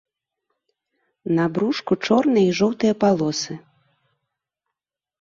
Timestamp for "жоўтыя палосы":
2.63-3.55